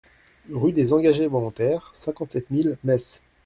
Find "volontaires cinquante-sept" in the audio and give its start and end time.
1.27-2.49